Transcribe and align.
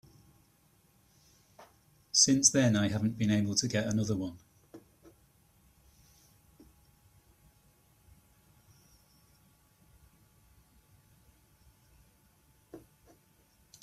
Since 2.11 2.49
then 2.49 2.75
I 2.75 2.87
haven't 2.89 3.19
been 3.19 3.29
able 3.29 3.53
to 3.53 3.67
get 3.67 3.85
another 3.85 4.15
one. 4.15 4.39